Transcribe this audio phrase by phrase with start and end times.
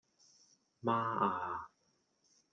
[0.79, 1.69] 媽呀